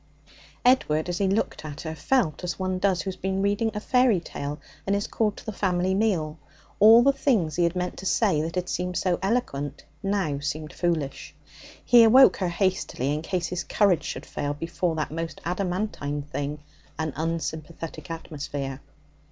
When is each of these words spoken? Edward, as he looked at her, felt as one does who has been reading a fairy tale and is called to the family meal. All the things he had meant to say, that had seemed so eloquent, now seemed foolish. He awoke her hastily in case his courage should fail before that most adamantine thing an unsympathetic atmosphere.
Edward, 0.65 1.09
as 1.09 1.19
he 1.19 1.27
looked 1.27 1.63
at 1.63 1.81
her, 1.81 1.93
felt 1.93 2.43
as 2.43 2.57
one 2.57 2.79
does 2.79 3.03
who 3.03 3.09
has 3.11 3.15
been 3.15 3.43
reading 3.43 3.69
a 3.75 3.79
fairy 3.79 4.19
tale 4.19 4.59
and 4.87 4.95
is 4.95 5.05
called 5.05 5.37
to 5.37 5.45
the 5.45 5.51
family 5.51 5.93
meal. 5.93 6.39
All 6.79 7.03
the 7.03 7.13
things 7.13 7.55
he 7.55 7.61
had 7.65 7.75
meant 7.75 7.97
to 7.97 8.07
say, 8.07 8.41
that 8.41 8.55
had 8.55 8.67
seemed 8.67 8.97
so 8.97 9.19
eloquent, 9.21 9.83
now 10.01 10.39
seemed 10.39 10.73
foolish. 10.73 11.35
He 11.85 12.01
awoke 12.01 12.37
her 12.37 12.49
hastily 12.49 13.13
in 13.13 13.21
case 13.21 13.45
his 13.49 13.63
courage 13.63 14.03
should 14.03 14.25
fail 14.25 14.55
before 14.55 14.95
that 14.95 15.11
most 15.11 15.39
adamantine 15.45 16.23
thing 16.23 16.63
an 16.97 17.13
unsympathetic 17.15 18.09
atmosphere. 18.09 18.81